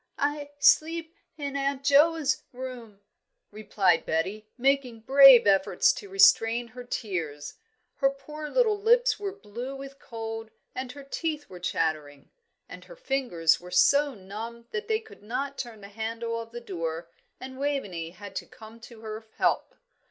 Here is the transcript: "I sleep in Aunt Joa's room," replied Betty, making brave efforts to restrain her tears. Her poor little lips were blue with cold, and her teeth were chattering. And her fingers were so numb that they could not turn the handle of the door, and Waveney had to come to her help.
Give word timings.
"I 0.17 0.49
sleep 0.57 1.13
in 1.37 1.55
Aunt 1.55 1.83
Joa's 1.83 2.41
room," 2.53 3.01
replied 3.51 4.03
Betty, 4.03 4.47
making 4.57 5.01
brave 5.01 5.45
efforts 5.45 5.93
to 5.93 6.09
restrain 6.09 6.69
her 6.69 6.83
tears. 6.83 7.53
Her 7.97 8.09
poor 8.09 8.49
little 8.49 8.79
lips 8.81 9.19
were 9.19 9.31
blue 9.31 9.75
with 9.75 9.99
cold, 9.99 10.49
and 10.73 10.91
her 10.93 11.03
teeth 11.03 11.49
were 11.51 11.59
chattering. 11.59 12.31
And 12.67 12.85
her 12.85 12.95
fingers 12.95 13.61
were 13.61 13.69
so 13.69 14.15
numb 14.15 14.65
that 14.71 14.87
they 14.87 15.01
could 15.01 15.21
not 15.21 15.59
turn 15.59 15.81
the 15.81 15.89
handle 15.89 16.41
of 16.41 16.51
the 16.51 16.61
door, 16.61 17.11
and 17.39 17.59
Waveney 17.59 18.09
had 18.09 18.35
to 18.37 18.47
come 18.47 18.79
to 18.79 19.01
her 19.01 19.27
help. 19.37 19.75